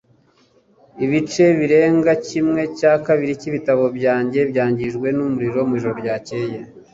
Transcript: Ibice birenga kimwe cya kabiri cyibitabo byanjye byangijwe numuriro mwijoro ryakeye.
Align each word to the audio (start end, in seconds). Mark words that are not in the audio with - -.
Ibice 1.05 1.45
birenga 1.59 2.11
kimwe 2.27 2.61
cya 2.77 2.93
kabiri 3.05 3.33
cyibitabo 3.41 3.83
byanjye 3.97 4.39
byangijwe 4.51 5.07
numuriro 5.15 5.59
mwijoro 5.67 5.95
ryakeye. 6.01 6.57